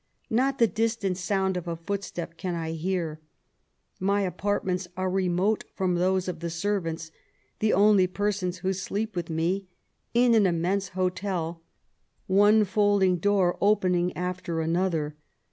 [0.31, 3.21] Not the distant sound of a footstep can I hear.
[3.99, 7.11] My apartments are remote from those of the serranti,
[7.59, 9.67] the only persons who sleep with me
[10.15, 11.61] in an immense hotel,
[12.25, 15.17] one foldiig door opening after another.